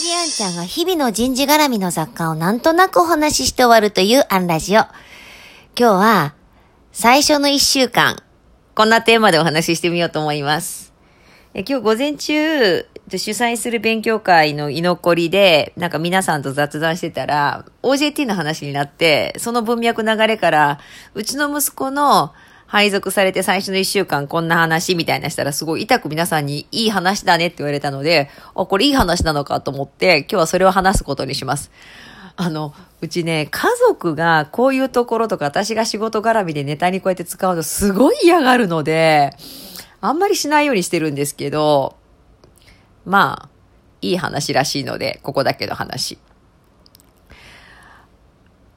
[0.00, 4.82] 事アンちゃんが日々の人事絡みの雑貨をなんとなくお話しして終わるというアンラジオ。
[4.82, 4.92] 今
[5.76, 6.34] 日は
[6.92, 8.22] 最初の一週間、
[8.76, 10.92] こんなテーマでお話ししてみようと思います。
[11.52, 20.78] え今日午前中、主催する勉強会の居残りで、なんか皆さんと雑談してたら、OJT の話になって、その文脈流れから、
[21.14, 22.32] うちの息子の
[22.74, 31.70] 配属されて最初の一週間こんな話みたいなしたらすごい痛く皆さんにいい話だねって言われたので、あ、これいい話なのかと思って今日はそれを話すことにします。
[32.34, 39.36] あの、うちね、家族がこういうところとか私が仕事絡みでネタにこうやって使うとすごい嫌がるので、
[40.00, 41.94] あんまりしないようにしてるんですけど、
[43.06, 43.48] まあ、
[44.02, 46.18] いい話らしいので、ここだけの話。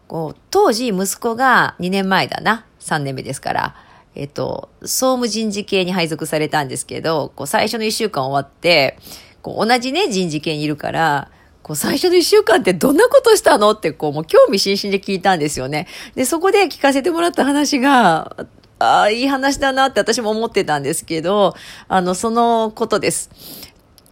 [0.07, 3.86] こう、当時息子が2年前だな、3年目ですから、
[4.19, 8.97] えっと、総務人事系に配属されたんですけど、こう最初の一週間終わって、
[9.43, 11.29] こう同じね、人事系にいるから、
[11.61, 13.71] こう最初の一週間ってどんなことしたの？
[13.71, 15.87] ってこうもう興味津々で聞いたんですよね。
[16.15, 18.47] で、そこで聞かせてもらった話が、
[18.79, 21.55] ああ、いい話だなって私も思ってたんですけど、
[21.87, 23.29] あの、そのことです。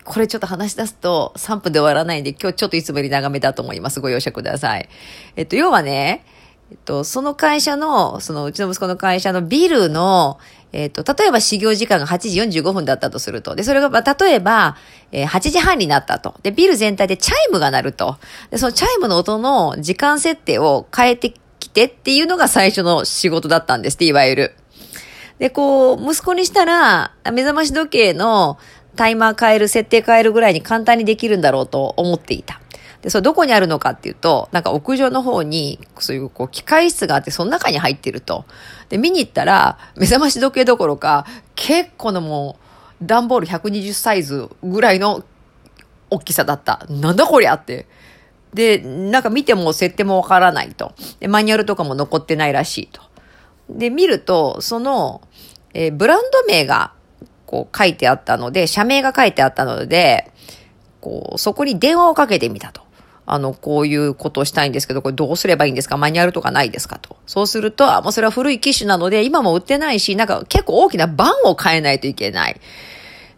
[0.04, 4.02] これちょっと話し出すと3分で終わらないんで、今日ちょっといつもより長めだと思います。
[4.02, 4.88] ご容赦ください。
[5.36, 6.26] えっと、要はね、
[6.72, 10.40] えっと、その会社の、そのうちの息子の会社のビルの、
[10.72, 13.56] えっと、例えば始業時間が8時45分だったとすると。
[13.56, 14.76] で、それが、まあ、例えば、
[15.12, 16.36] えー、8時半になったと。
[16.44, 18.18] で、ビル全体でチャイムが鳴ると。
[18.50, 24.56] で、そのチャイムの音の時間設定を変えてきてっていうのが最初の仕事だったんですって、いわゆる。
[25.38, 28.58] で、こう、息子にしたら、目覚まし時計の
[28.96, 32.60] タイマー変える、設定変えるぐらいに簡単にできるんだろうと思っていた。
[33.06, 38.46] で、それどこにあるのかっていうと、なんか屋上の方に、そういうこう機械室があって、その中に入ってると。
[38.90, 42.58] で、見に行ったら、目覚まし時計どころか、結構のも
[43.00, 45.24] う、段ボール120サイズぐらいの
[46.10, 46.84] 大きさだった。
[46.90, 47.86] なんだこりゃって。
[48.56, 50.96] で、なんか見ても設定もわからないと。
[51.20, 53.04] で、マニュアルとかも残ってないらしいと。
[53.70, 55.22] で、見ると、その、
[55.76, 56.94] えー、ブランド名が、
[57.46, 60.32] こう書いてあったので、社名が書いてあったので、
[61.02, 62.85] こう、そこに電話をかけてみたと。
[63.28, 65.98] あの、こういうことをしたいんですけど、これどうすればいいんですか？
[65.98, 67.00] マニュアルとかないですか？
[67.00, 67.16] と。
[67.26, 72.60] そうすると、あ、もうそれは古い機種なので、今も売ってないし、なんか結構大きな版を変えないといけない。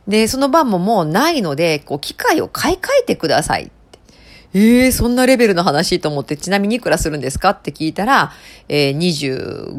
[0.08, 3.72] で、その版ももうないので、こう、機械を買い替えてください。
[4.54, 7.50] ええー、そんなレベルの話と思って、ちなみにいくらするんですか？
[7.52, 8.32] って聞いたら、
[8.70, 8.98] えー、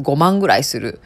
[0.01, 1.01] 25万ぐらいする。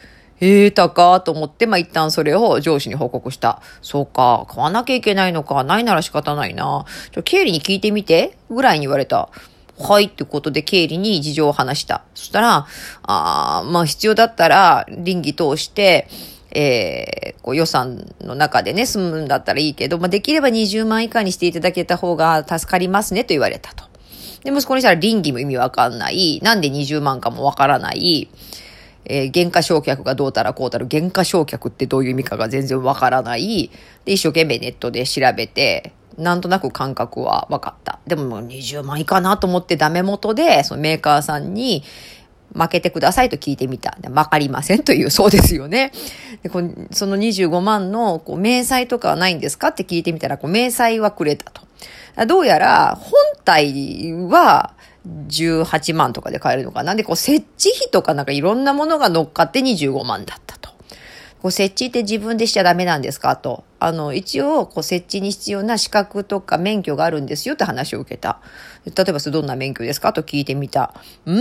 [0.45, 3.61] ええー、高と思って、まあ、一旦それを上司に報告した。
[3.81, 6.85] そうか、買わなきゃいけないのか、ないなら仕方ないな。
[7.11, 9.29] ちょ、経理に聞いてみて、ぐらいに言われた。
[9.79, 12.03] はい、ってことで経理に事情を話した。
[12.13, 12.67] そしたら、
[13.03, 16.09] あ、まあ必要だったら、倫理通して、
[16.51, 23.85] えー、こう予算の中でね、済むんだったらいいけど、まあできれば20万以下にしていただけた方が助かりますねと言われたと。
[24.43, 26.41] で、息子にしたら倫理も意味わかんない。
[26.43, 28.27] なんで20万かもわからない。
[29.05, 33.69] えー、原価償却がどうたらこうたら、原価償却ってどういう意味かが全然わからない。
[34.05, 37.99] で、一生懸命ネットで調べて、なんとなく感覚は分かった。
[38.05, 41.83] でももう20万いいかなと思ってダメ元で、そのメーカーさんに、
[42.55, 43.97] 負けてくださいと聞いてみた。
[44.11, 45.91] わかりませんという、そうですよね。
[46.43, 46.61] でこ
[46.91, 51.61] その25万のこう明細とかはないんですかって聞いてみたら、こう明細はくれたと。
[52.27, 53.11] どうやら本
[53.43, 54.73] 体は
[55.07, 56.95] 18万とかで買えるのかな。
[56.95, 60.52] で、こう設置費とかなんかいろんなものが乗っかって25万だった。
[61.43, 63.35] こう設置って自分でしちゃダメなんですか？
[63.35, 63.65] と。
[63.77, 68.39] あの、一応、こう設置に必要な資格とか免許があるんですよって話を受けた。
[68.85, 70.13] 例えば、それどんな免許ですか？
[70.13, 70.93] と聞いてみた。
[71.25, 71.33] ん？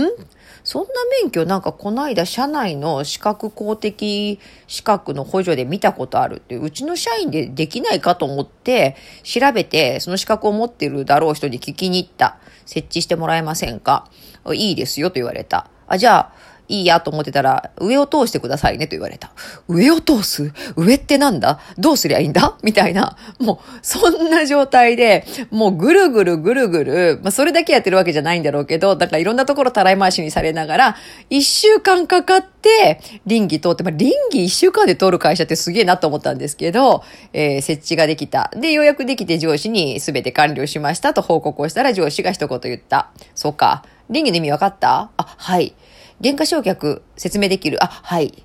[0.65, 0.89] そんな
[1.21, 12.39] 免許なんかこの間社内の資格公的資格の補助で見たことあるって、うちの社員でできないかと思って調べて、その資格を持ってるだろう人に聞きに行った。
[12.65, 14.09] 設置してもらえませんか？
[14.53, 15.69] いいですよと言われた。
[15.87, 16.33] あ、じゃあ、
[16.73, 19.31] いいやと思ってたら、上を通してくださいねと言われた。
[19.67, 20.51] 上を通す？
[20.75, 21.59] 上ってなんだ？
[21.77, 22.57] どうすりゃいいんだ？
[22.63, 23.15] みたいな。
[23.39, 30.95] もう、そんな状態で、もうぐるぐるぐるぐる、まあそれだけやってるわけじゃないんだろうけど、だからいろんなところたらい回しにされながら、
[31.29, 37.03] 一週間かかって、臨機通って、まあ臨機一週間で通る会社ってすげえなと思ったんですけど、
[37.33, 38.49] えー、設置ができた。
[38.55, 43.11] で、ようやくできて上司に全て完了しましたと報告をしたら上司が一言言った。
[43.35, 43.85] そうか。
[44.09, 45.11] 臨機の意味分かった？
[45.15, 45.75] あ、はい。
[46.23, 47.83] 原価償却説明できる。
[47.83, 48.43] あ、はい。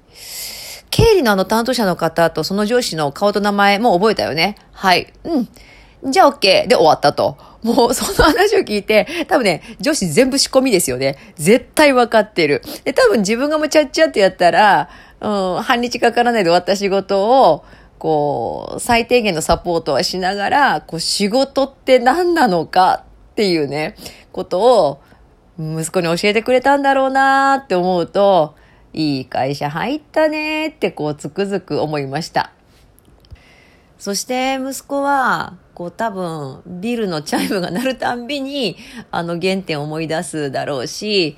[0.90, 4.56] 経理のあの担当者の方とその上司の顔と名前も覚えたよね。
[4.72, 5.12] はい。
[5.24, 5.48] うん。
[6.10, 7.36] じゃあ OK で終わったと。
[7.62, 11.16] もう その話を聞いて、多分ね、上司全部仕込みですよね。
[11.36, 12.62] 絶対分かってる。
[12.84, 14.88] で、多分自分がもうちゃっちゃってやったら、
[15.20, 17.64] うん、半日かからないで終わった仕事を、
[17.98, 23.96] こう、最低限のサポートはしながら、こう、仕事って何なのかっていうね、
[24.30, 25.00] ことを、
[25.58, 28.54] 息子に教えてくれたんだろうなって思うと、
[28.92, 32.52] いい会社入ったねってこうつくづく思いました。
[33.98, 38.76] そして息子は、こう多分ビルのチャイムが鳴るたんびに
[39.12, 41.36] あの原点を思い出すだろうし、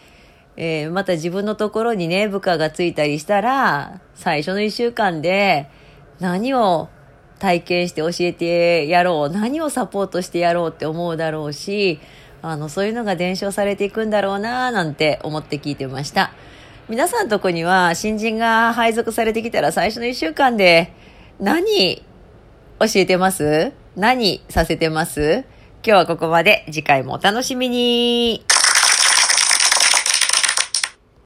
[0.57, 5.71] えー、また自分のところにね、部下がついたりしたら、最初の一週間で
[6.19, 6.91] 何を
[7.39, 11.99] 体験して教えてやろう、何をサポートしてやろうって思うだろうし、
[12.43, 16.33] あの、そういうのが伝承されていくんだろうななんて思って聞いてました。
[16.89, 20.93] 皆さんとこには新人が配属されてきたら最初の一週間で
[21.39, 22.03] 何
[22.81, 23.73] 教えてます？
[23.95, 25.45] 何させてます？
[25.85, 26.65] 今日はここまで。
[26.67, 28.45] 次回もお楽しみに。